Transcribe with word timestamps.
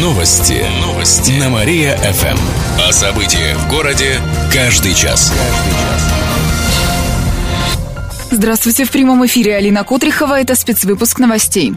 Новости. 0.00 0.64
Новости. 0.80 1.32
На 1.32 1.50
Мария-ФМ. 1.50 2.38
О 2.88 2.90
событиях 2.90 3.58
в 3.58 3.68
городе 3.68 4.18
каждый 4.50 4.94
час. 4.94 5.30
Здравствуйте, 8.30 8.86
в 8.86 8.90
прямом 8.90 9.26
эфире 9.26 9.56
Алина 9.56 9.84
Котрихова. 9.84 10.40
Это 10.40 10.54
спецвыпуск 10.54 11.18
новостей. 11.18 11.74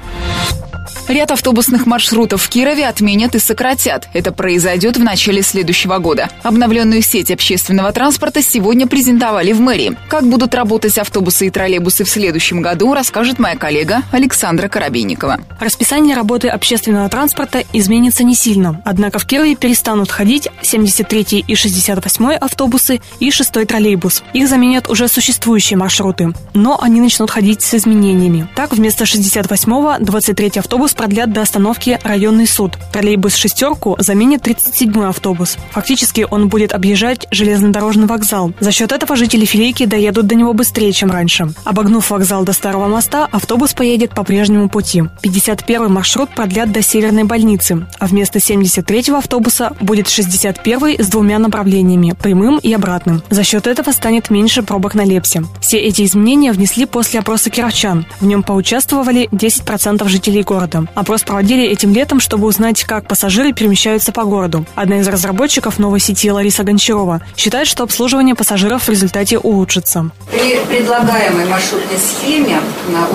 Ряд 1.07 1.31
автобусных 1.31 1.85
маршрутов 1.85 2.41
в 2.41 2.49
Кирове 2.49 2.87
отменят 2.87 3.35
и 3.35 3.39
сократят. 3.39 4.07
Это 4.13 4.31
произойдет 4.31 4.95
в 4.95 5.03
начале 5.03 5.41
следующего 5.41 5.97
года. 5.97 6.29
Обновленную 6.43 7.01
сеть 7.01 7.29
общественного 7.29 7.91
транспорта 7.91 8.41
сегодня 8.41 8.87
презентовали 8.87 9.51
в 9.51 9.59
мэрии. 9.59 9.97
Как 10.07 10.23
будут 10.23 10.55
работать 10.55 10.97
автобусы 10.97 11.47
и 11.47 11.49
троллейбусы 11.49 12.05
в 12.05 12.09
следующем 12.09 12.61
году, 12.61 12.93
расскажет 12.93 13.37
моя 13.37 13.57
коллега 13.57 14.03
Александра 14.11 14.69
Коробейникова. 14.69 15.39
Расписание 15.59 16.15
работы 16.15 16.47
общественного 16.47 17.09
транспорта 17.09 17.63
изменится 17.73 18.23
не 18.23 18.33
сильно. 18.33 18.81
Однако 18.85 19.19
в 19.19 19.25
Кирове 19.25 19.55
перестанут 19.55 20.09
ходить 20.09 20.47
73 20.61 21.43
и 21.45 21.55
68 21.55 22.31
автобусы 22.35 23.01
и 23.19 23.29
6 23.29 23.67
троллейбус. 23.67 24.23
Их 24.33 24.47
заменят 24.47 24.89
уже 24.89 25.09
существующие 25.09 25.77
маршруты. 25.77 26.33
Но 26.53 26.79
они 26.81 27.01
начнут 27.01 27.29
ходить 27.29 27.61
с 27.61 27.73
изменениями. 27.73 28.47
Так, 28.55 28.71
вместо 28.71 29.03
68-го 29.03 29.97
23 29.99 30.51
автобус 30.59 30.92
автобус 30.93 30.95
продлят 30.95 31.33
до 31.33 31.41
остановки 31.41 31.99
районный 32.03 32.47
суд. 32.47 32.77
Троллейбус 32.91 33.35
«шестерку» 33.35 33.95
заменит 33.99 34.47
37-й 34.47 35.07
автобус. 35.07 35.57
Фактически 35.71 36.25
он 36.29 36.47
будет 36.47 36.73
объезжать 36.73 37.27
железнодорожный 37.31 38.07
вокзал. 38.07 38.53
За 38.59 38.71
счет 38.71 38.91
этого 38.91 39.15
жители 39.15 39.45
Филейки 39.45 39.85
доедут 39.85 40.27
до 40.27 40.35
него 40.35 40.53
быстрее, 40.53 40.91
чем 40.91 41.11
раньше. 41.11 41.49
Обогнув 41.65 42.09
вокзал 42.09 42.43
до 42.43 42.53
Старого 42.53 42.87
моста, 42.87 43.27
автобус 43.31 43.73
поедет 43.73 44.11
по 44.15 44.23
прежнему 44.23 44.69
пути. 44.69 45.03
51-й 45.23 45.89
маршрут 45.89 46.29
продлят 46.29 46.71
до 46.71 46.81
Северной 46.81 47.23
больницы, 47.23 47.85
а 47.99 48.05
вместо 48.07 48.39
73-го 48.39 49.17
автобуса 49.17 49.71
будет 49.81 50.07
61-й 50.07 51.03
с 51.03 51.07
двумя 51.07 51.39
направлениями, 51.39 52.15
прямым 52.21 52.59
и 52.59 52.73
обратным. 52.73 53.21
За 53.29 53.43
счет 53.43 53.67
этого 53.67 53.91
станет 53.91 54.29
меньше 54.29 54.63
пробок 54.63 54.95
на 54.95 55.05
Лепсе. 55.05 55.43
Все 55.61 55.77
эти 55.77 56.03
изменения 56.03 56.51
внесли 56.51 56.85
после 56.85 57.19
опроса 57.19 57.49
кировчан. 57.49 58.05
В 58.19 58.25
нем 58.25 58.43
поучаствовали 58.43 59.27
10% 59.31 60.07
жителей 60.07 60.43
города. 60.43 60.82
Опрос 60.95 61.23
проводили 61.23 61.63
этим 61.65 61.93
летом, 61.93 62.19
чтобы 62.19 62.47
узнать, 62.47 62.83
как 62.83 63.07
пассажиры 63.07 63.53
перемещаются 63.53 64.11
по 64.11 64.23
городу. 64.23 64.65
Одна 64.75 64.99
из 64.99 65.07
разработчиков 65.07 65.79
новой 65.79 65.99
сети 65.99 66.31
Лариса 66.31 66.63
Гончарова 66.63 67.21
считает, 67.35 67.67
что 67.67 67.83
обслуживание 67.83 68.35
пассажиров 68.35 68.83
в 68.83 68.89
результате 68.89 69.37
улучшится. 69.37 70.09
При 70.31 70.59
предлагаемой 70.65 71.45
маршрутной 71.45 71.97
схеме 71.97 72.59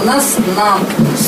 у 0.01 0.07
нас 0.07 0.37
на 0.57 0.79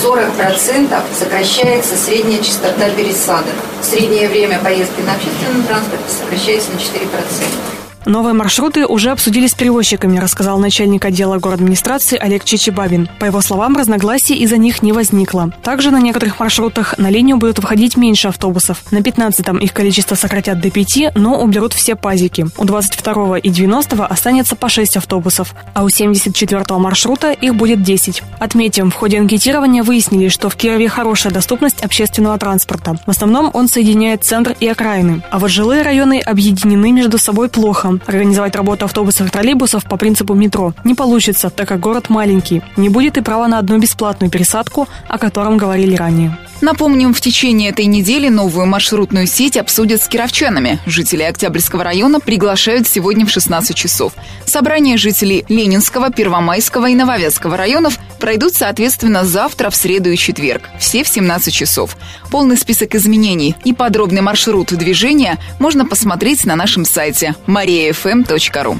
40% 0.02 1.02
сокращается 1.18 1.96
средняя 1.96 2.42
частота 2.42 2.90
пересадок. 2.90 3.54
Среднее 3.82 4.28
время 4.28 4.58
поездки 4.60 5.00
на 5.00 5.14
общественном 5.14 5.62
транспорте 5.64 6.04
сокращается 6.08 6.70
на 6.72 6.76
4%. 6.76 7.79
Новые 8.06 8.32
маршруты 8.32 8.86
уже 8.86 9.10
обсудили 9.10 9.46
с 9.46 9.54
перевозчиками, 9.54 10.18
рассказал 10.18 10.58
начальник 10.58 11.04
отдела 11.04 11.36
администрации 11.36 12.16
Олег 12.16 12.44
Чичибабин. 12.44 13.08
По 13.18 13.26
его 13.26 13.40
словам, 13.40 13.76
разногласий 13.76 14.36
из-за 14.36 14.56
них 14.56 14.82
не 14.82 14.92
возникло. 14.92 15.52
Также 15.62 15.90
на 15.90 16.00
некоторых 16.00 16.40
маршрутах 16.40 16.96
на 16.98 17.10
линию 17.10 17.36
будут 17.36 17.58
выходить 17.58 17.96
меньше 17.96 18.28
автобусов. 18.28 18.82
На 18.90 18.98
15-м 18.98 19.58
их 19.58 19.72
количество 19.72 20.14
сократят 20.14 20.60
до 20.60 20.70
5, 20.70 21.14
но 21.14 21.42
уберут 21.42 21.72
все 21.72 21.94
пазики. 21.94 22.46
У 22.56 22.64
22 22.64 23.38
и 23.38 23.48
90 23.48 24.06
останется 24.06 24.56
по 24.56 24.68
6 24.68 24.96
автобусов, 24.96 25.54
а 25.74 25.84
у 25.84 25.88
74 25.88 26.64
маршрута 26.78 27.32
их 27.32 27.54
будет 27.54 27.82
10. 27.82 28.22
Отметим, 28.38 28.90
в 28.90 28.94
ходе 28.94 29.18
анкетирования 29.18 29.82
выяснили, 29.82 30.28
что 30.28 30.48
в 30.48 30.56
Кирове 30.56 30.88
хорошая 30.88 31.32
доступность 31.32 31.82
общественного 31.82 32.38
транспорта. 32.38 32.96
В 33.06 33.10
основном 33.10 33.50
он 33.52 33.68
соединяет 33.68 34.24
центр 34.24 34.56
и 34.58 34.66
окраины. 34.66 35.22
А 35.30 35.38
вот 35.38 35.50
жилые 35.50 35.82
районы 35.82 36.20
объединены 36.20 36.92
между 36.92 37.18
собой 37.18 37.48
плохо. 37.48 37.89
Организовать 38.06 38.56
работу 38.56 38.84
автобусов 38.84 39.28
и 39.28 39.30
троллейбусов 39.30 39.84
по 39.84 39.96
принципу 39.96 40.34
метро 40.34 40.74
не 40.84 40.94
получится, 40.94 41.50
так 41.50 41.68
как 41.68 41.80
город 41.80 42.10
маленький. 42.10 42.62
Не 42.76 42.88
будет 42.88 43.16
и 43.16 43.22
права 43.22 43.48
на 43.48 43.58
одну 43.58 43.78
бесплатную 43.78 44.30
пересадку, 44.30 44.88
о 45.08 45.18
котором 45.18 45.56
говорили 45.56 45.96
ранее. 45.96 46.36
Напомним, 46.60 47.14
в 47.14 47.20
течение 47.20 47.70
этой 47.70 47.86
недели 47.86 48.28
новую 48.28 48.66
маршрутную 48.66 49.26
сеть 49.26 49.56
обсудят 49.56 50.02
с 50.02 50.08
кировчанами. 50.08 50.78
Жители 50.84 51.22
Октябрьского 51.22 51.84
района 51.84 52.20
приглашают 52.20 52.86
сегодня 52.86 53.24
в 53.24 53.30
16 53.30 53.74
часов. 53.74 54.12
Собрания 54.44 54.96
жителей 54.96 55.44
Ленинского, 55.48 56.10
Первомайского 56.10 56.90
и 56.90 56.94
Нововятского 56.94 57.56
районов 57.56 57.98
пройдут, 58.18 58.54
соответственно, 58.54 59.24
завтра, 59.24 59.70
в 59.70 59.76
среду 59.76 60.10
и 60.10 60.16
четверг. 60.16 60.68
Все 60.78 61.02
в 61.02 61.08
17 61.08 61.52
часов. 61.52 61.96
Полный 62.30 62.58
список 62.58 62.94
изменений 62.94 63.56
и 63.64 63.72
подробный 63.72 64.20
маршрут 64.20 64.68
движения 64.74 65.38
можно 65.58 65.86
посмотреть 65.86 66.44
на 66.44 66.56
нашем 66.56 66.84
сайте 66.84 67.34
mariafm.ru. 67.46 68.78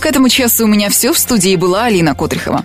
К 0.00 0.06
этому 0.06 0.28
часу 0.28 0.64
у 0.64 0.68
меня 0.68 0.90
все. 0.90 1.12
В 1.12 1.18
студии 1.18 1.56
была 1.56 1.84
Алина 1.84 2.14
Котрихова. 2.14 2.64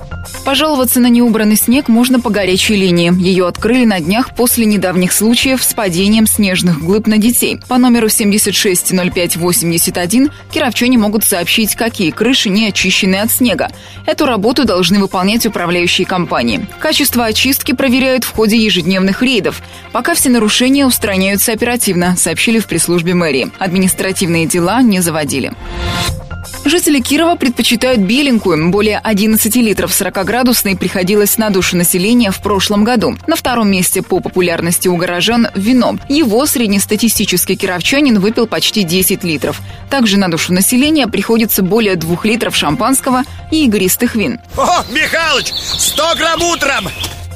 Пожаловаться 0.43 0.99
на 0.99 1.07
неубранный 1.07 1.55
снег 1.55 1.87
можно 1.87 2.19
по 2.19 2.31
горячей 2.31 2.75
линии. 2.75 3.13
Ее 3.21 3.47
открыли 3.47 3.85
на 3.85 3.99
днях 3.99 4.33
после 4.35 4.65
недавних 4.65 5.13
случаев 5.13 5.63
с 5.63 5.75
падением 5.75 6.25
снежных 6.25 6.83
глыб 6.83 7.05
на 7.05 7.17
детей. 7.17 7.59
По 7.67 7.77
номеру 7.77 8.09
760581 8.09 10.31
кировчане 10.51 10.97
могут 10.97 11.23
сообщить, 11.23 11.75
какие 11.75 12.09
крыши 12.09 12.49
не 12.49 12.65
очищены 12.67 13.17
от 13.17 13.29
снега. 13.31 13.69
Эту 14.07 14.25
работу 14.25 14.65
должны 14.65 14.97
выполнять 14.99 15.45
управляющие 15.45 16.07
компании. 16.07 16.65
Качество 16.79 17.25
очистки 17.25 17.73
проверяют 17.73 18.23
в 18.23 18.31
ходе 18.31 18.57
ежедневных 18.57 19.21
рейдов. 19.21 19.61
Пока 19.91 20.15
все 20.15 20.29
нарушения 20.29 20.87
устраняются 20.87 21.51
оперативно, 21.51 22.15
сообщили 22.17 22.57
в 22.59 22.65
пресс-службе 22.65 23.13
мэрии. 23.13 23.51
Административные 23.59 24.47
дела 24.47 24.81
не 24.81 25.01
заводили. 25.01 25.51
Жители 26.65 26.99
Кирова 26.99 27.35
предпочитают 27.35 28.01
беленькую. 28.01 28.69
Более 28.69 28.99
11 28.99 29.55
литров 29.57 29.91
40-градусной 29.91 30.77
приходилось 30.77 31.37
на 31.37 31.49
душу 31.49 31.75
населения 31.77 32.31
в 32.31 32.41
прошлом 32.41 32.83
году. 32.83 33.17
На 33.27 33.35
втором 33.35 33.69
месте 33.69 34.01
по 34.01 34.19
популярности 34.19 34.87
у 34.87 34.95
горожан– 34.95 35.47
вино. 35.55 35.97
Его 36.07 36.45
среднестатистический 36.45 37.55
кировчанин 37.55 38.19
выпил 38.19 38.47
почти 38.47 38.83
10 38.83 39.23
литров. 39.23 39.59
Также 39.89 40.17
на 40.17 40.29
душу 40.29 40.53
населения 40.53 41.07
приходится 41.07 41.63
более 41.63 41.95
2 41.95 42.19
литров 42.23 42.55
шампанского 42.55 43.23
и 43.51 43.65
игристых 43.65 44.15
вин. 44.15 44.39
О, 44.57 44.83
Михалыч, 44.91 45.51
100 45.53 46.03
грамм 46.17 46.41
утром! 46.43 46.87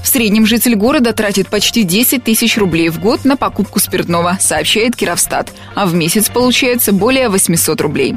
В 0.05 0.07
среднем 0.07 0.45
житель 0.45 0.75
города 0.75 1.13
тратит 1.13 1.49
почти 1.49 1.81
10 1.81 2.23
тысяч 2.23 2.57
рублей 2.57 2.89
в 2.89 2.99
год 2.99 3.25
на 3.25 3.37
покупку 3.37 3.79
спиртного, 3.79 4.37
сообщает 4.39 4.95
Кировстат. 4.95 5.51
А 5.73 5.87
в 5.87 5.95
месяц 5.95 6.29
получается 6.29 6.93
более 6.93 7.27
800 7.27 7.81
рублей. 7.81 8.15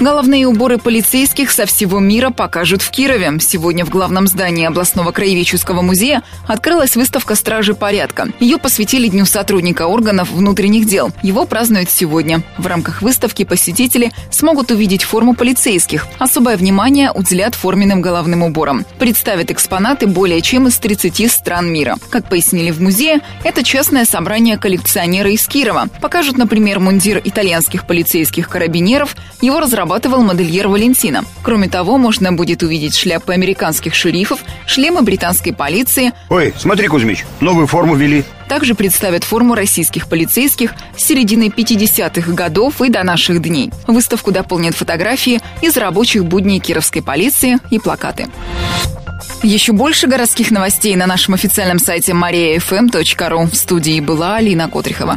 Головные 0.00 0.46
уборы 0.46 0.78
полицейских 0.78 1.50
со 1.50 1.66
всего 1.66 2.00
мира 2.00 2.30
покажут 2.30 2.82
в 2.82 2.90
Кирове. 2.90 3.32
Сегодня 3.40 3.84
в 3.84 3.90
главном 3.90 4.26
здании 4.26 4.66
областного 4.66 5.12
краеведческого 5.12 5.82
музея 5.82 6.22
открылась 6.46 6.96
выставка 6.96 7.34
«Стражи 7.34 7.74
порядка». 7.74 8.28
Ее 8.40 8.58
посвятили 8.58 9.08
Дню 9.08 9.24
сотрудника 9.24 9.86
органов 9.86 10.30
внутренних 10.30 10.86
дел. 10.86 11.12
Его 11.22 11.46
празднуют 11.46 11.90
сегодня. 11.90 12.42
В 12.58 12.66
рамках 12.66 13.02
выставки 13.02 13.44
посетители 13.44 14.12
смогут 14.30 14.70
увидеть 14.70 15.04
форму 15.04 15.34
полицейских. 15.34 16.06
Особое 16.18 16.56
внимание 16.56 17.10
уделят 17.12 17.54
форменным 17.54 18.00
головным 18.00 18.42
уборам. 18.42 18.84
Представят 18.98 19.50
экспонаты 19.50 20.06
более 20.06 20.40
чем 20.40 20.68
из 20.68 20.78
30 20.78 21.30
стран 21.30 21.72
мира. 21.72 21.96
Как 22.10 22.28
пояснили 22.28 22.70
в 22.70 22.80
музее, 22.80 23.20
это 23.42 23.62
частное 23.62 24.04
собрание 24.04 24.58
коллекционера 24.58 25.30
из 25.30 25.46
Кирова. 25.46 25.88
Покажут, 26.00 26.36
например, 26.36 26.80
мундир 26.80 27.20
итальянских 27.24 27.86
полицейских 27.86 28.48
карабинеров, 28.48 29.16
его 29.40 29.60
разрабатывал 29.64 30.22
модельер 30.22 30.68
Валентина. 30.68 31.24
Кроме 31.42 31.68
того, 31.68 31.96
можно 31.96 32.32
будет 32.32 32.62
увидеть 32.62 32.94
шляпы 32.94 33.32
американских 33.32 33.94
шерифов, 33.94 34.40
шлемы 34.66 35.00
британской 35.00 35.54
полиции. 35.54 36.12
Ой, 36.28 36.52
смотри, 36.58 36.86
Кузьмич, 36.88 37.24
новую 37.40 37.66
форму 37.66 37.94
ввели. 37.94 38.24
Также 38.46 38.74
представят 38.74 39.24
форму 39.24 39.54
российских 39.54 40.06
полицейских 40.06 40.74
с 40.98 41.02
середины 41.02 41.48
50-х 41.48 42.30
годов 42.32 42.82
и 42.82 42.90
до 42.90 43.02
наших 43.04 43.40
дней. 43.40 43.70
Выставку 43.86 44.32
дополнят 44.32 44.76
фотографии 44.76 45.40
из 45.62 45.78
рабочих 45.78 46.26
будней 46.26 46.60
кировской 46.60 47.02
полиции 47.02 47.58
и 47.70 47.78
плакаты. 47.78 48.28
Еще 49.42 49.72
больше 49.72 50.06
городских 50.06 50.50
новостей 50.50 50.94
на 50.94 51.06
нашем 51.06 51.32
официальном 51.34 51.78
сайте 51.78 52.12
mariafm.ru. 52.12 53.50
В 53.50 53.56
студии 53.56 54.00
была 54.00 54.36
Алина 54.36 54.68
Котрихова. 54.68 55.16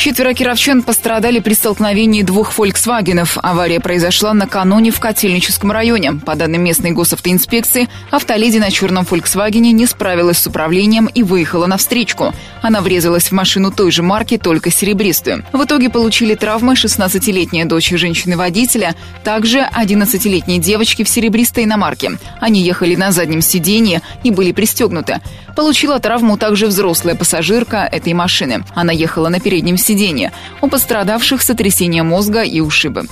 Четверо 0.00 0.32
кировчан 0.32 0.82
пострадали 0.82 1.40
при 1.40 1.52
столкновении 1.52 2.22
двух 2.22 2.52
«Фольксвагенов». 2.52 3.36
Авария 3.42 3.80
произошла 3.80 4.32
накануне 4.32 4.90
в 4.92 4.98
Котельническом 4.98 5.70
районе. 5.72 6.14
По 6.24 6.36
данным 6.36 6.64
местной 6.64 6.92
госавтоинспекции, 6.92 7.86
автоледи 8.10 8.56
на 8.56 8.70
черном 8.70 9.04
«Фольксвагене» 9.04 9.72
не 9.72 9.84
справилась 9.84 10.38
с 10.38 10.46
управлением 10.46 11.04
и 11.04 11.22
выехала 11.22 11.66
на 11.66 11.76
встречку. 11.76 12.32
Она 12.62 12.80
врезалась 12.80 13.24
в 13.24 13.32
машину 13.32 13.72
той 13.72 13.90
же 13.90 14.02
марки, 14.02 14.38
только 14.38 14.70
серебристую. 14.70 15.44
В 15.52 15.64
итоге 15.64 15.90
получили 15.90 16.34
травмы 16.34 16.72
16-летняя 16.72 17.66
дочь 17.66 17.90
женщины-водителя, 17.90 18.94
также 19.22 19.58
11-летней 19.58 20.60
девочки 20.60 21.04
в 21.04 21.10
серебристой 21.10 21.64
иномарке. 21.64 22.12
Они 22.40 22.62
ехали 22.62 22.94
на 22.94 23.12
заднем 23.12 23.42
сиденье 23.42 24.00
и 24.24 24.30
были 24.30 24.52
пристегнуты. 24.52 25.20
Получила 25.54 26.00
травму 26.00 26.38
также 26.38 26.68
взрослая 26.68 27.14
пассажирка 27.14 27.86
этой 27.90 28.14
машины. 28.14 28.64
Она 28.74 28.92
ехала 28.92 29.28
на 29.28 29.40
переднем 29.40 29.76
сиденье 29.76 29.89
сиденья. 29.90 30.32
У 30.60 30.68
пострадавших 30.68 31.42
сотрясение 31.42 32.04
мозга 32.04 32.42
и 32.42 32.60
ушибы. 32.60 33.06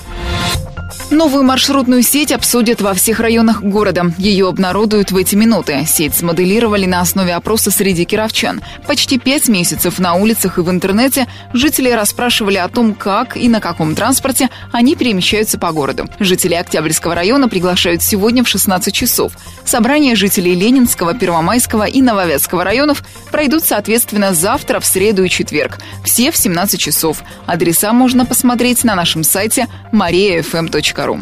Новую 1.11 1.43
маршрутную 1.43 2.03
сеть 2.03 2.31
обсудят 2.31 2.81
во 2.81 2.93
всех 2.93 3.19
районах 3.19 3.63
города. 3.63 4.13
Ее 4.19 4.47
обнародуют 4.47 5.11
в 5.11 5.17
эти 5.17 5.35
минуты. 5.35 5.83
Сеть 5.87 6.13
смоделировали 6.13 6.85
на 6.85 7.01
основе 7.01 7.33
опроса 7.33 7.71
среди 7.71 8.05
кировчан. 8.05 8.61
Почти 8.85 9.17
пять 9.17 9.47
месяцев 9.47 9.97
на 9.97 10.13
улицах 10.13 10.59
и 10.59 10.61
в 10.61 10.69
интернете 10.69 11.27
жители 11.51 11.89
расспрашивали 11.89 12.57
о 12.57 12.67
том, 12.67 12.93
как 12.93 13.35
и 13.35 13.49
на 13.49 13.59
каком 13.59 13.95
транспорте 13.95 14.49
они 14.71 14.95
перемещаются 14.95 15.57
по 15.57 15.71
городу. 15.71 16.07
Жители 16.19 16.53
Октябрьского 16.53 17.15
района 17.15 17.49
приглашают 17.49 18.03
сегодня 18.03 18.43
в 18.43 18.47
16 18.47 18.93
часов. 18.93 19.33
Собрания 19.65 20.15
жителей 20.15 20.53
Ленинского, 20.53 21.15
Первомайского 21.15 21.85
и 21.85 22.03
Нововятского 22.03 22.63
районов 22.63 23.03
пройдут 23.31 23.63
соответственно 23.63 24.35
завтра, 24.35 24.79
в 24.79 24.85
среду 24.85 25.23
и 25.23 25.29
четверг. 25.29 25.79
Все 26.05 26.31
в 26.31 26.37
17 26.37 26.79
часов. 26.79 27.23
Адреса 27.47 27.93
можно 27.93 28.27
посмотреть 28.27 28.83
на 28.83 28.93
нашем 28.93 29.23
сайте 29.23 29.67
mariafm.ru 29.91 30.98
ру. 31.05 31.19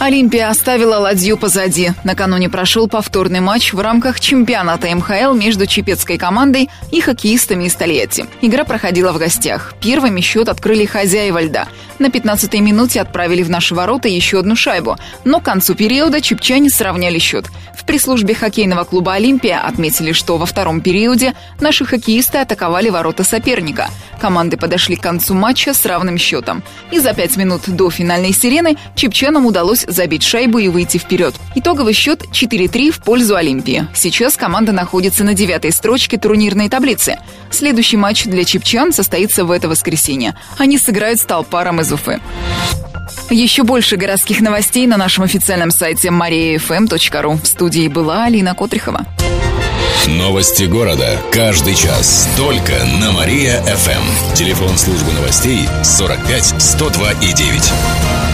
Олимпия 0.00 0.50
оставила 0.50 0.96
ладью 0.96 1.38
позади. 1.38 1.92
Накануне 2.02 2.50
прошел 2.50 2.88
повторный 2.88 3.40
матч 3.40 3.72
в 3.72 3.80
рамках 3.80 4.20
чемпионата 4.20 4.88
МХЛ 4.94 5.34
между 5.34 5.66
чепецкой 5.66 6.18
командой 6.18 6.68
и 6.90 7.00
хоккеистами 7.00 7.64
из 7.64 7.74
Тольятти. 7.74 8.26
Игра 8.42 8.64
проходила 8.64 9.12
в 9.12 9.18
гостях. 9.18 9.74
Первыми 9.80 10.20
счет 10.20 10.48
открыли 10.48 10.84
хозяева 10.84 11.42
льда. 11.42 11.68
На 11.98 12.06
15-й 12.06 12.60
минуте 12.60 13.00
отправили 13.00 13.42
в 13.42 13.50
наши 13.50 13.74
ворота 13.74 14.08
еще 14.08 14.40
одну 14.40 14.56
шайбу. 14.56 14.96
Но 15.24 15.40
к 15.40 15.44
концу 15.44 15.74
периода 15.74 16.20
чепчане 16.20 16.70
сравняли 16.70 17.18
счет. 17.18 17.46
В 17.76 17.84
пресс-службе 17.84 18.34
хоккейного 18.34 18.84
клуба 18.84 19.14
«Олимпия» 19.14 19.60
отметили, 19.60 20.12
что 20.12 20.38
во 20.38 20.46
втором 20.46 20.80
периоде 20.80 21.34
наши 21.60 21.84
хоккеисты 21.84 22.38
атаковали 22.38 22.88
ворота 22.88 23.24
соперника. 23.24 23.88
Команды 24.20 24.56
подошли 24.56 24.96
к 24.96 25.02
концу 25.02 25.34
матча 25.34 25.74
с 25.74 25.84
равным 25.84 26.18
счетом. 26.18 26.62
И 26.90 26.98
за 26.98 27.12
пять 27.12 27.36
минут 27.36 27.62
до 27.68 27.90
финальной 27.90 28.32
сирены 28.32 28.76
чепчанам 28.96 29.46
удалось 29.46 29.83
забить 29.86 30.22
шайбу 30.22 30.58
и 30.58 30.68
выйти 30.68 30.98
вперед. 30.98 31.34
Итоговый 31.54 31.92
счет 31.92 32.22
4-3 32.30 32.90
в 32.90 33.00
пользу 33.00 33.36
Олимпии. 33.36 33.86
Сейчас 33.94 34.36
команда 34.36 34.72
находится 34.72 35.24
на 35.24 35.34
девятой 35.34 35.72
строчке 35.72 36.18
турнирной 36.18 36.68
таблицы. 36.68 37.18
Следующий 37.50 37.96
матч 37.96 38.24
для 38.24 38.44
чепчан 38.44 38.92
состоится 38.92 39.44
в 39.44 39.50
это 39.50 39.68
воскресенье. 39.68 40.34
Они 40.58 40.78
сыграют 40.78 41.20
с 41.20 41.24
Талпаром 41.24 41.80
из 41.80 41.92
Уфы. 41.92 42.20
Еще 43.30 43.62
больше 43.62 43.96
городских 43.96 44.40
новостей 44.40 44.86
на 44.86 44.96
нашем 44.96 45.24
официальном 45.24 45.70
сайте 45.70 46.08
mariafm.ru. 46.08 47.42
В 47.42 47.46
студии 47.46 47.88
была 47.88 48.24
Алина 48.24 48.54
Котрихова. 48.54 49.06
Новости 50.06 50.64
города. 50.64 51.18
Каждый 51.32 51.74
час. 51.74 52.28
Только 52.36 52.72
на 53.00 53.12
Мария-ФМ. 53.12 54.34
Телефон 54.34 54.76
службы 54.76 55.12
новостей 55.12 55.66
45 55.82 56.54
102 56.58 57.12
и 57.12 57.32
9. 57.32 58.33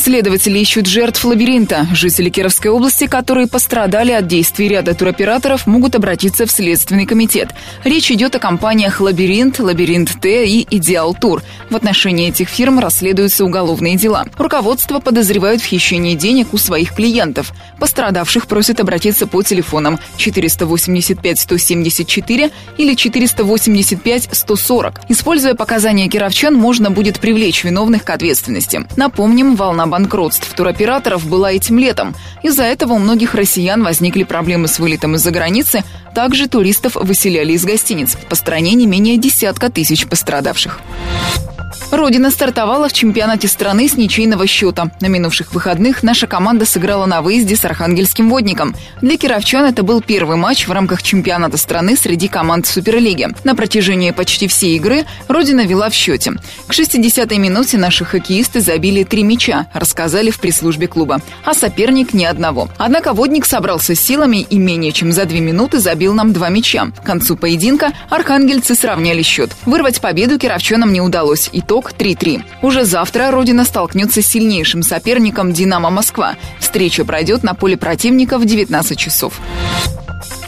Следователи 0.00 0.58
ищут 0.58 0.86
жертв 0.86 1.22
лабиринта. 1.26 1.86
Жители 1.92 2.30
Кировской 2.30 2.70
области, 2.70 3.06
которые 3.06 3.46
пострадали 3.46 4.12
от 4.12 4.26
действий 4.26 4.66
ряда 4.66 4.94
туроператоров, 4.94 5.66
могут 5.66 5.94
обратиться 5.94 6.46
в 6.46 6.50
Следственный 6.50 7.04
комитет. 7.04 7.50
Речь 7.84 8.10
идет 8.10 8.34
о 8.34 8.38
компаниях 8.38 9.02
«Лабиринт», 9.02 9.58
«Лабиринт 9.58 10.18
Т» 10.18 10.46
и 10.46 10.66
«Идеал 10.70 11.14
Тур». 11.14 11.42
В 11.68 11.76
отношении 11.76 12.30
этих 12.30 12.48
фирм 12.48 12.78
расследуются 12.78 13.44
уголовные 13.44 13.96
дела. 13.96 14.24
Руководство 14.38 15.00
подозревают 15.00 15.60
в 15.60 15.66
хищении 15.66 16.14
денег 16.14 16.54
у 16.54 16.56
своих 16.56 16.94
клиентов. 16.94 17.52
Пострадавших 17.78 18.46
просят 18.46 18.80
обратиться 18.80 19.26
по 19.26 19.42
телефонам 19.42 20.00
485-174 20.16 22.50
или 22.78 22.94
485-140. 22.94 24.94
Используя 25.10 25.54
показания 25.54 26.08
кировчан, 26.08 26.54
можно 26.54 26.90
будет 26.90 27.20
привлечь 27.20 27.64
виновных 27.64 28.04
к 28.04 28.08
ответственности. 28.08 28.86
Напомним, 28.96 29.56
волна 29.56 29.89
банкротств 29.90 30.52
туроператоров 30.54 31.26
была 31.28 31.52
этим 31.52 31.78
летом. 31.78 32.14
Из-за 32.42 32.62
этого 32.62 32.94
у 32.94 32.98
многих 32.98 33.34
россиян 33.34 33.82
возникли 33.82 34.22
проблемы 34.22 34.68
с 34.68 34.78
вылетом 34.78 35.16
из-за 35.16 35.30
границы. 35.30 35.84
Также 36.14 36.48
туристов 36.48 36.94
выселяли 36.94 37.52
из 37.52 37.64
гостиниц. 37.64 38.16
По 38.28 38.34
стране 38.34 38.72
не 38.74 38.86
менее 38.86 39.18
десятка 39.18 39.70
тысяч 39.70 40.06
пострадавших. 40.06 40.80
Родина 41.90 42.30
стартовала 42.30 42.88
в 42.88 42.92
чемпионате 42.92 43.48
страны 43.48 43.88
с 43.88 43.96
ничейного 43.96 44.46
счета. 44.46 44.90
На 45.00 45.06
минувших 45.06 45.52
выходных 45.52 46.04
наша 46.04 46.28
команда 46.28 46.64
сыграла 46.64 47.06
на 47.06 47.20
выезде 47.20 47.56
с 47.56 47.64
Архангельским 47.64 48.30
водником. 48.30 48.76
Для 49.02 49.16
кировчан 49.16 49.64
это 49.64 49.82
был 49.82 50.00
первый 50.00 50.36
матч 50.36 50.68
в 50.68 50.72
рамках 50.72 51.02
чемпионата 51.02 51.56
страны 51.56 51.96
среди 51.96 52.28
команд 52.28 52.66
Суперлиги. 52.66 53.28
На 53.42 53.56
протяжении 53.56 54.12
почти 54.12 54.46
всей 54.46 54.76
игры 54.76 55.04
Родина 55.26 55.66
вела 55.66 55.90
в 55.90 55.94
счете. 55.94 56.34
К 56.68 56.72
60-й 56.72 57.38
минуте 57.38 57.76
наши 57.76 58.04
хоккеисты 58.04 58.60
забили 58.60 59.02
три 59.02 59.24
мяча, 59.24 59.66
рассказали 59.74 60.30
в 60.30 60.38
пресс-службе 60.38 60.86
клуба. 60.86 61.20
А 61.44 61.54
соперник 61.54 62.14
ни 62.14 62.24
одного. 62.24 62.68
Однако 62.78 63.12
водник 63.12 63.46
собрался 63.46 63.96
с 63.96 64.00
силами 64.00 64.46
и 64.48 64.58
менее 64.58 64.92
чем 64.92 65.10
за 65.10 65.24
две 65.24 65.40
минуты 65.40 65.80
забил 65.80 66.14
нам 66.14 66.32
два 66.32 66.50
мяча. 66.50 66.92
К 67.02 67.02
концу 67.02 67.36
поединка 67.36 67.92
архангельцы 68.10 68.76
сравняли 68.76 69.22
счет. 69.22 69.50
Вырвать 69.66 70.00
победу 70.00 70.38
кировчанам 70.38 70.92
не 70.92 71.00
удалось. 71.00 71.50
Итог 71.52 71.79
Итог 71.80 71.92
3-3. 71.92 72.42
Уже 72.60 72.84
завтра 72.84 73.30
Родина 73.30 73.64
столкнется 73.64 74.20
с 74.20 74.26
сильнейшим 74.26 74.82
соперником 74.82 75.54
«Динамо 75.54 75.88
Москва». 75.88 76.36
Встреча 76.58 77.06
пройдет 77.06 77.42
на 77.42 77.54
поле 77.54 77.78
противника 77.78 78.38
в 78.38 78.44
19 78.44 78.98
часов. 78.98 79.40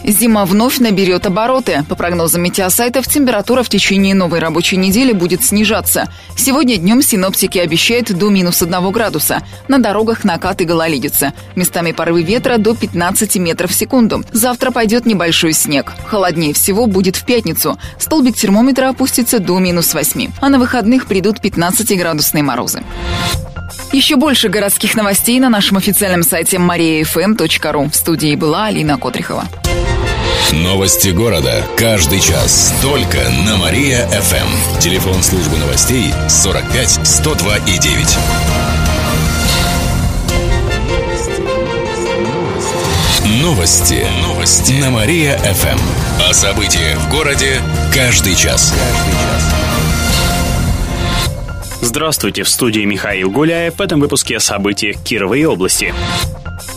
Зима 0.04 0.44
вновь 0.44 0.78
наберет 0.78 1.26
обороты. 1.26 1.85
По 1.88 1.94
прогнозам 1.94 2.42
метеосайтов, 2.42 3.06
температура 3.06 3.62
в 3.62 3.68
течение 3.68 4.14
новой 4.14 4.40
рабочей 4.40 4.76
недели 4.76 5.12
будет 5.12 5.44
снижаться. 5.44 6.09
Сегодня 6.37 6.76
днем 6.76 7.02
синоптики 7.02 7.59
обещают 7.59 8.12
до 8.12 8.28
минус 8.28 8.62
1 8.62 8.90
градуса. 8.90 9.42
На 9.68 9.78
дорогах 9.78 10.25
накат 10.25 10.61
и 10.61 10.64
гололедица. 10.64 11.32
Местами 11.54 11.92
порывы 11.92 12.23
ветра 12.23 12.59
до 12.59 12.75
15 12.75 13.37
метров 13.37 13.71
в 13.71 13.75
секунду. 13.75 14.25
Завтра 14.32 14.71
пойдет 14.71 15.06
небольшой 15.06 15.52
снег. 15.52 15.92
Холоднее 16.06 16.52
всего 16.52 16.87
будет 16.87 17.16
в 17.16 17.25
пятницу. 17.25 17.78
Столбик 17.99 18.37
термометра 18.37 18.88
опустится 18.88 19.38
до 19.38 19.59
минус 19.59 19.94
8. 19.94 20.30
А 20.40 20.49
на 20.49 20.59
выходных 20.59 21.06
придут 21.06 21.38
15-градусные 21.38 22.42
морозы. 22.42 22.82
Еще 23.92 24.16
больше 24.16 24.49
городских 24.49 24.94
новостей 24.94 25.38
на 25.38 25.50
нашем 25.50 25.76
официальном 25.76 26.23
сайте 26.23 26.56
mariafm.ru. 26.56 27.90
В 27.90 27.94
студии 27.94 28.35
была 28.37 28.66
Алина 28.66 28.97
Котрихова. 28.97 29.44
Новости 30.50 31.11
города. 31.11 31.64
Каждый 31.76 32.20
час. 32.20 32.75
Только 32.82 33.18
на 33.46 33.56
Мария-ФМ. 33.56 34.80
Телефон 34.80 35.22
службы 35.22 35.56
новостей 35.58 36.12
45 36.28 37.06
102 37.06 37.56
и 37.58 37.78
9. 37.78 38.18
Новости. 43.40 44.04
Новости. 44.22 44.72
На 44.72 44.90
Мария-ФМ. 44.90 45.78
О 46.28 46.32
событиях 46.34 46.99
в 46.99 47.11
городе 47.11 47.61
каждый 47.94 48.34
час. 48.34 48.75
Здравствуйте, 51.80 52.42
в 52.42 52.49
студии 52.49 52.84
Михаил 52.84 53.30
Гуляев. 53.30 53.76
В 53.76 53.80
этом 53.80 54.00
выпуске 54.00 54.37
о 54.37 54.40
событиях 54.40 54.96
Кировой 55.02 55.44
области. 55.44 55.94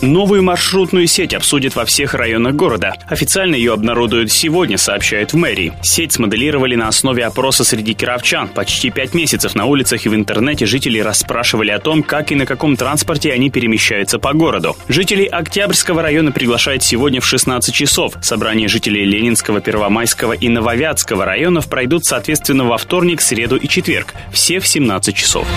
Новую 0.06 0.44
маршрутную 0.44 1.08
сеть 1.08 1.34
обсудят 1.34 1.76
во 1.76 1.84
всех 1.84 2.14
районах 2.14 2.54
города. 2.54 2.94
Официально 3.08 3.56
ее 3.56 3.74
обнародуют 3.74 4.32
сегодня, 4.32 4.78
сообщают 4.78 5.34
в 5.34 5.36
мэрии. 5.36 5.74
Сеть 5.82 6.14
смоделировали 6.14 6.76
на 6.76 6.88
основе 6.88 7.26
опроса 7.26 7.64
среди 7.64 7.96
кировчан. 7.96 8.48
Почти 8.50 8.92
пять 8.92 9.16
месяцев 9.16 9.56
на 9.56 9.66
улицах 9.66 10.06
и 10.06 10.10
в 10.10 10.14
интернете 10.14 10.68
жители 10.68 11.00
расспрашивали 11.00 11.72
о 11.72 11.80
том, 11.80 12.04
как 12.04 12.32
и 12.32 12.36
на 12.36 12.46
каком 12.46 12.78
транспорте 12.78 13.34
они 13.34 13.50
перемещаются 13.50 14.20
по 14.20 14.34
городу. 14.34 14.78
Жителей 14.88 15.26
Октябрьского 15.26 16.04
района 16.04 16.32
приглашают 16.32 16.84
сегодня 16.84 17.20
в 17.20 17.26
16 17.26 17.74
часов. 17.74 18.14
Собрание 18.22 18.68
жителей 18.68 19.06
Ленинского, 19.06 19.60
Первомайского 19.60 20.34
и 20.34 20.50
Нововятского 20.50 21.26
районов 21.26 21.68
пройдут 21.68 22.06
соответственно 22.06 22.66
во 22.66 22.78
вторник, 22.78 23.22
среду 23.22 23.56
и 23.56 23.68
четверг. 23.68 24.14
Все 24.32 24.60
в 24.60 24.68
17 24.68 25.16
часов. 25.16 25.48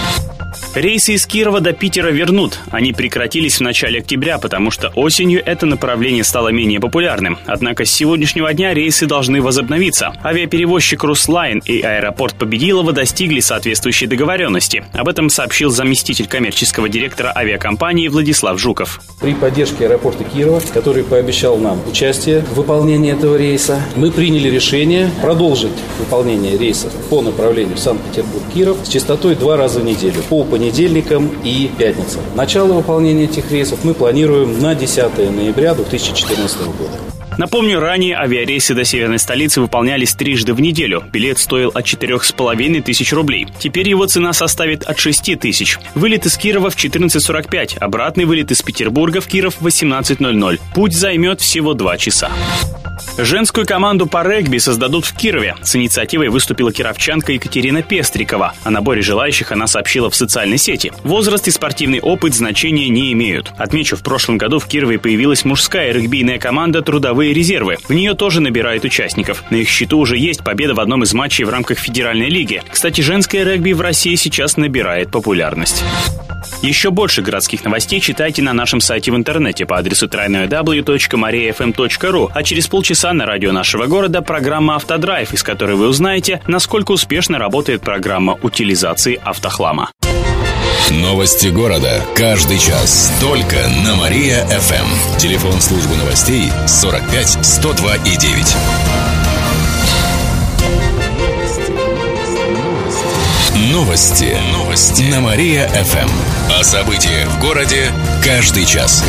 Рейсы 0.75 1.15
из 1.15 1.27
Кирова 1.27 1.61
до 1.61 1.73
Питера 1.73 2.09
вернут. 2.09 2.61
Они 2.71 2.93
прекратились 2.93 3.59
в 3.59 3.61
начале 3.63 4.01
октября, 4.01 4.38
потому 4.39 4.71
что 4.71 4.89
осенью 4.95 5.43
это 5.45 5.67
направление 5.67 6.25
стало 6.25 6.49
менее 6.49 6.81
популярным. 6.81 7.39
Однако 7.47 7.85
с 7.85 7.91
сегодняшнего 7.91 8.53
дня 8.53 8.75
рейсы 8.75 9.07
должны 9.07 9.43
возобновиться. 9.43 10.13
Авиаперевозчик 10.23 11.03
«Руслайн» 11.05 11.63
и 11.65 11.81
аэропорт 11.81 12.35
Победилова 12.35 12.93
достигли 12.93 13.41
соответствующей 13.41 14.07
договоренности. 14.07 14.85
Об 14.93 15.09
этом 15.09 15.31
сообщил 15.31 15.71
заместитель 15.71 16.27
коммерческого 16.27 16.89
директора 16.89 17.33
авиакомпании 17.35 18.09
Владислав 18.09 18.59
Жуков. 18.59 19.01
При 19.21 19.35
поддержке 19.35 19.87
аэропорта 19.87 20.25
Кирова, 20.25 20.61
который 20.73 21.05
пообещал 21.05 21.57
нам 21.59 21.81
участие 21.89 22.41
в 22.41 22.55
выполнении 22.55 23.13
этого 23.13 23.37
рейса, 23.37 23.83
мы 23.97 24.11
приняли 24.11 24.49
решение 24.49 25.11
продолжить 25.23 25.73
выполнение 25.99 26.57
рейсов 26.57 26.93
по 27.09 27.23
направлению 27.23 27.77
Санкт-Петербург-Киров 27.77 28.79
с 28.85 28.89
частотой 28.89 29.35
два 29.35 29.57
раза 29.57 29.81
в 29.81 29.85
неделю 29.85 30.23
по 30.29 30.45
понедельникам 30.45 31.31
и 31.45 31.71
пятницам. 31.79 32.21
Начало 32.35 32.75
выполнения 32.75 33.25
этих 33.25 33.51
рейсов 33.51 33.85
мы 33.85 33.95
планируем 33.95 34.18
на 34.27 34.75
10 34.75 35.17
ноября 35.31 35.75
2014 35.75 36.59
года. 36.67 37.18
Напомню, 37.39 37.79
ранее 37.79 38.17
авиарейсы 38.17 38.75
до 38.75 38.85
северной 38.85 39.21
столицы 39.21 39.61
выполнялись 39.61 40.13
трижды 40.15 40.55
в 40.55 40.61
неделю. 40.61 41.05
Билет 41.13 41.39
стоил 41.39 41.71
от 41.73 41.87
4,5 41.87 42.83
тысяч 42.83 43.13
рублей. 43.13 43.47
Теперь 43.61 43.89
его 43.89 44.07
цена 44.07 44.33
составит 44.33 44.83
от 44.83 44.99
6 44.99 45.39
тысяч. 45.39 45.79
Вылет 45.95 46.27
из 46.27 46.37
Кирова 46.37 46.71
в 46.71 46.77
14.45, 46.77 47.79
обратный 47.79 48.25
вылет 48.25 48.51
из 48.51 48.61
Петербурга 48.63 49.21
в 49.21 49.29
Киров 49.29 49.55
в 49.61 49.67
18.00. 49.67 50.61
Путь 50.75 50.95
займет 50.95 51.41
всего 51.41 51.75
2 51.75 51.97
часа. 51.99 52.31
Женскую 53.17 53.67
команду 53.67 54.07
по 54.07 54.23
регби 54.23 54.59
создадут 54.59 55.05
в 55.05 55.13
Кирове. 55.13 55.57
С 55.63 55.75
инициативой 55.75 56.29
выступила 56.29 56.73
кировчанка 56.73 57.33
Екатерина 57.33 57.83
Пестрикова. 57.83 58.55
О 58.63 58.71
наборе 58.71 59.03
желающих 59.03 59.51
она 59.51 59.67
сообщила 59.67 60.09
в 60.09 60.15
социальной 60.15 60.59
сети. 60.59 60.93
Возраст 61.03 61.49
и 61.49 61.51
спортивный 61.51 62.01
опыт 62.01 62.35
значения 62.35 62.89
не 62.89 63.13
имеют. 63.13 63.53
Отмечу, 63.57 63.97
в 63.97 64.03
прошлом 64.03 64.39
году 64.39 64.61
в 64.61 64.67
Кирове 64.67 64.99
появилась 65.01 65.45
мужская 65.45 65.93
регбийная 65.93 66.39
команда 66.39 66.83
«Трудовые 66.83 67.28
резервы». 67.33 67.77
В 67.89 67.93
нее 67.93 68.15
тоже 68.15 68.41
набирают 68.41 68.85
участников. 68.85 69.43
На 69.51 69.57
их 69.57 69.69
счету 69.69 69.99
уже 69.99 70.17
есть 70.17 70.45
победа 70.45 70.75
в 70.75 70.81
одном 70.81 71.03
из 71.03 71.13
матчей 71.15 71.45
в 71.45 71.51
рамках 71.51 71.79
Федеральной 71.79 72.29
лиги. 72.29 72.63
Кстати, 72.71 73.01
женское 73.01 73.45
регби 73.45 73.73
в 73.73 73.81
России 73.81 74.15
сейчас 74.15 74.57
набирает 74.57 75.11
популярность. 75.11 75.83
Еще 76.63 76.91
больше 76.91 77.23
городских 77.23 77.65
новостей 77.65 78.01
читайте 78.01 78.43
на 78.43 78.53
нашем 78.53 78.81
сайте 78.81 79.13
в 79.13 79.17
интернете 79.17 79.65
по 79.67 79.79
адресу 79.79 80.07
www.mariafm.ru, 80.07 82.31
а 82.35 82.43
через 82.43 82.67
полчаса 82.67 83.13
на 83.13 83.27
радио 83.27 83.53
нашего 83.53 83.87
города 83.87 84.23
программа 84.23 84.77
«Автодрайв», 84.77 85.33
из 85.33 85.43
которой 85.43 85.77
вы 85.77 85.89
узнаете, 85.89 86.41
насколько 86.47 86.93
успешно 86.93 87.39
работает 87.39 87.83
программа 87.83 88.39
утилизации 88.43 89.21
автохлама. 89.23 89.91
Новости 90.91 91.49
города. 91.49 92.03
Каждый 92.15 92.59
час. 92.59 93.13
Только 93.21 93.57
на 93.85 93.95
Мария-ФМ. 93.97 95.19
Телефон 95.19 95.61
службы 95.61 95.95
новостей 95.97 96.51
45 96.67 97.45
102 97.45 97.97
и 97.97 98.17
9. 98.17 98.57
Новости. 103.71 104.35
Новости. 104.53 105.03
На 105.11 105.21
Мария-ФМ. 105.21 106.09
О 106.59 106.65
событиях 106.65 107.29
в 107.29 107.41
городе 107.41 107.93
каждый 108.25 108.65
час. 108.65 109.05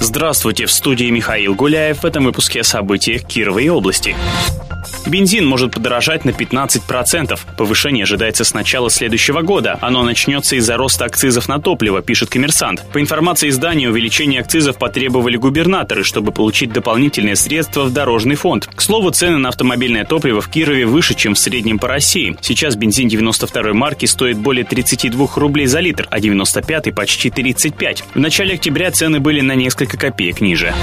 Здравствуйте, 0.00 0.66
в 0.66 0.70
студии 0.70 1.08
Михаил 1.08 1.54
Гуляев. 1.54 2.02
В 2.02 2.04
этом 2.04 2.24
выпуске 2.24 2.60
о 2.60 2.64
событиях 2.64 3.22
Кировой 3.24 3.70
области. 3.70 4.14
Бензин 5.06 5.46
может 5.46 5.72
подорожать 5.72 6.24
на 6.24 6.30
15%. 6.30 7.38
Повышение 7.56 8.02
ожидается 8.02 8.44
с 8.44 8.54
начала 8.54 8.90
следующего 8.90 9.42
года. 9.42 9.78
Оно 9.80 10.02
начнется 10.02 10.56
из-за 10.56 10.76
роста 10.76 11.04
акцизов 11.04 11.48
на 11.48 11.60
топливо, 11.60 12.02
пишет 12.02 12.28
коммерсант. 12.28 12.84
По 12.92 13.00
информации 13.00 13.48
издания, 13.48 13.88
увеличение 13.88 14.40
акцизов 14.40 14.78
потребовали 14.78 15.36
губернаторы, 15.36 16.02
чтобы 16.02 16.32
получить 16.32 16.72
дополнительные 16.72 17.36
средства 17.36 17.84
в 17.84 17.92
дорожный 17.92 18.34
фонд. 18.34 18.68
К 18.74 18.82
слову, 18.82 19.10
цены 19.10 19.38
на 19.38 19.50
автомобильное 19.50 20.04
топливо 20.04 20.40
в 20.40 20.48
Кирове 20.48 20.86
выше, 20.86 21.14
чем 21.14 21.34
в 21.34 21.38
среднем 21.38 21.78
по 21.78 21.86
России. 21.86 22.36
Сейчас 22.40 22.74
бензин 22.74 23.08
92 23.08 23.72
марки 23.74 24.06
стоит 24.06 24.38
более 24.38 24.64
32 24.64 25.28
рублей 25.36 25.66
за 25.66 25.78
литр, 25.80 26.08
а 26.10 26.18
95 26.18 26.94
почти 26.94 27.30
35. 27.30 28.04
В 28.14 28.18
начале 28.18 28.54
октября 28.54 28.90
цены 28.90 29.20
были 29.20 29.40
на 29.40 29.54
несколько 29.54 29.96
копеек 29.96 30.40
ниже. 30.40 30.74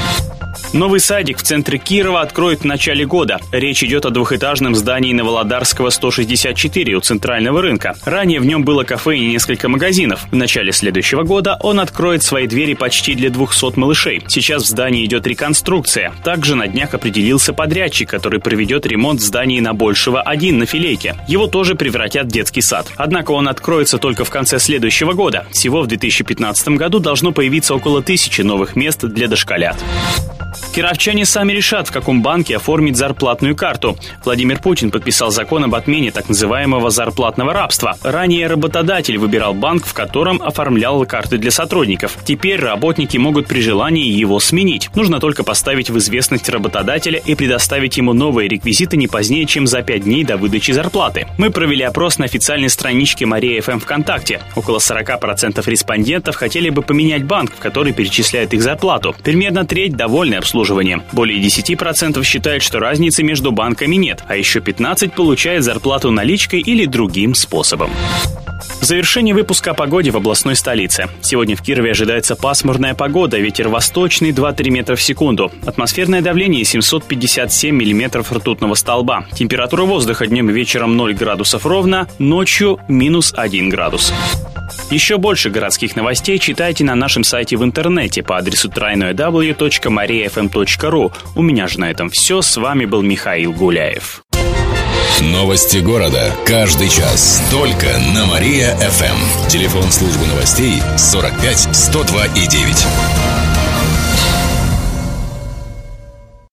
Новый 0.74 1.00
садик 1.00 1.38
в 1.38 1.44
центре 1.44 1.78
Кирова 1.78 2.22
откроют 2.22 2.62
в 2.62 2.66
начале 2.66 3.06
года. 3.06 3.40
Речь 3.52 3.84
идет 3.84 4.08
о 4.08 4.10
двухэтажном 4.10 4.74
здании 4.74 5.14
на 5.14 5.24
Володарского 5.24 5.92
164 5.92 6.96
у 6.96 7.00
центрального 7.00 7.62
рынка. 7.62 7.96
Ранее 8.04 8.40
в 8.40 8.46
нем 8.48 8.64
было 8.64 8.84
кафе 8.84 9.18
и 9.18 9.28
несколько 9.28 9.70
магазинов. 9.70 10.26
В 10.32 10.36
начале 10.36 10.72
следующего 10.72 11.22
года 11.22 11.60
он 11.62 11.80
откроет 11.80 12.24
свои 12.24 12.48
двери 12.48 12.74
почти 12.74 13.14
для 13.14 13.30
200 13.30 13.78
малышей. 13.78 14.24
Сейчас 14.28 14.64
в 14.64 14.68
здании 14.68 15.06
идет 15.06 15.28
реконструкция. 15.28 16.12
Также 16.24 16.56
на 16.56 16.68
днях 16.68 16.96
определился 16.96 17.54
подрядчик, 17.54 18.10
который 18.10 18.40
проведет 18.40 18.88
ремонт 18.88 19.20
в 19.20 19.24
здании 19.24 19.60
на 19.60 19.76
Большего 19.76 20.24
1 20.24 20.58
на 20.58 20.66
Филейке. 20.66 21.16
Его 21.28 21.46
тоже 21.46 21.76
превратят 21.76 22.26
в 22.26 22.32
детский 22.32 22.62
сад. 22.62 22.88
Однако 22.98 23.30
он 23.30 23.48
откроется 23.48 24.00
только 24.00 24.26
в 24.26 24.32
конце 24.32 24.58
следующего 24.58 25.14
года. 25.14 25.46
Всего 25.52 25.84
в 25.84 25.88
2015 25.88 26.70
году 26.70 26.98
должно 26.98 27.32
появиться 27.32 27.76
около 27.76 28.02
тысячи 28.02 28.42
новых 28.42 28.76
мест 28.76 29.04
для 29.04 29.28
дошколят. 29.28 29.78
Кировчане 30.74 31.24
сами 31.24 31.54
решат, 31.54 31.88
в 31.88 31.92
каком 31.92 32.24
банке 32.24 32.56
оформить 32.56 32.98
зарплатную 32.98 33.56
карту. 33.56 33.96
Владимир 34.26 34.60
Путин 34.60 34.90
подписал 34.90 35.30
закон 35.30 35.66
об 35.66 35.76
отмене 35.76 36.10
так 36.10 36.30
называемого 36.30 36.90
зарплатного 36.90 37.54
рабства. 37.54 37.96
Ранее 38.02 38.48
работодатель 38.48 39.20
выбирал 39.20 39.54
банк, 39.54 39.86
в 39.86 39.94
котором 39.94 40.42
оформлял 40.42 41.06
карты 41.06 41.38
для 41.38 41.52
сотрудников. 41.52 42.18
Теперь 42.26 42.60
работники 42.60 43.18
могут 43.18 43.46
при 43.46 43.62
желании 43.62 44.08
его 44.08 44.40
сменить. 44.40 44.90
Нужно 44.96 45.20
только 45.20 45.44
поставить 45.44 45.92
в 45.92 45.98
известность 46.00 46.50
работодателя 46.50 47.22
и 47.24 47.36
предоставить 47.36 47.98
ему 47.98 48.14
новые 48.14 48.50
реквизиты 48.50 48.98
не 48.98 49.08
позднее, 49.08 49.46
чем 49.46 49.68
за 49.68 49.84
5 49.84 50.06
дней 50.06 50.24
до 50.24 50.38
выдачи 50.38 50.72
зарплаты. 50.72 51.28
Мы 51.38 51.52
провели 51.52 51.84
опрос 51.84 52.18
на 52.18 52.26
официальной 52.26 52.70
страничке 52.70 53.28
Мария 53.28 53.62
ФМ 53.62 53.78
ВКонтакте. 53.78 54.42
Около 54.56 54.80
40% 54.80 55.62
респондентов 55.70 56.36
хотели 56.36 56.72
бы 56.72 56.82
поменять 56.82 57.26
банк, 57.26 57.52
в 57.52 57.60
который 57.60 57.94
перечисляют 57.94 58.56
их 58.56 58.64
зарплату. 58.64 59.16
Примерно 59.24 59.68
треть 59.68 59.96
довольны 59.96 60.34
обслуживанием. 60.34 60.63
Более 61.12 61.42
10% 61.42 62.24
считают, 62.24 62.64
что 62.64 62.80
разницы 62.80 63.24
между 63.24 63.52
банками 63.52 63.96
нет, 63.96 64.24
а 64.28 64.36
еще 64.36 64.60
15% 64.60 65.12
получают 65.16 65.64
зарплату 65.64 66.12
наличкой 66.12 66.62
или 66.62 66.86
другим 66.86 67.36
способом. 67.36 67.92
Завершение 68.82 69.34
выпуска 69.34 69.72
о 69.72 69.74
погоде 69.74 70.12
в 70.12 70.18
областной 70.18 70.56
столице. 70.56 71.08
Сегодня 71.22 71.56
в 71.56 71.62
Кирове 71.62 71.92
ожидается 71.92 72.36
пасмурная 72.36 72.94
погода, 72.94 73.38
ветер 73.38 73.70
восточный 73.70 74.32
2-3 74.32 74.70
метра 74.70 74.96
в 74.96 75.02
секунду. 75.02 75.52
Атмосферное 75.66 76.22
давление 76.22 76.66
757 76.66 77.74
миллиметров 77.74 78.32
ртутного 78.32 78.76
столба. 78.76 79.26
Температура 79.34 79.84
воздуха 79.84 80.28
днем 80.28 80.50
и 80.50 80.54
вечером 80.54 80.98
0 80.98 81.14
градусов 81.14 81.66
ровно, 81.66 82.08
ночью 82.20 82.80
минус 82.90 83.34
1 83.36 83.70
градус. 83.70 84.14
Еще 84.90 85.18
больше 85.18 85.50
городских 85.50 85.96
новостей 85.96 86.40
читайте 86.40 86.84
на 86.84 86.96
нашем 86.96 87.24
сайте 87.24 87.56
в 87.58 87.64
интернете 87.64 88.22
по 88.24 88.38
адресу 88.38 88.70
www.mariafm.ru. 88.70 91.14
У 91.36 91.42
меня 91.42 91.68
же 91.68 91.80
на 91.80 91.90
этом 91.90 92.10
все. 92.10 92.42
С 92.42 92.58
вами 92.58 92.84
был 92.86 93.02
Михаил 93.02 93.54
Гуляев. 93.54 94.24
Новости 95.22 95.78
города. 95.78 96.34
Каждый 96.46 96.90
час. 96.90 97.42
Только 97.50 97.88
на 98.14 98.26
Мария-ФМ. 98.26 99.48
Телефон 99.48 99.90
службы 99.92 100.28
новостей 100.28 100.82
45 100.98 101.76
102 101.76 102.26
и 102.26 102.48
9. 102.48 103.53